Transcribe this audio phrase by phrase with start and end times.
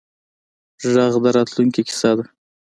[0.93, 2.25] غږ د راتلونکې کیسه ده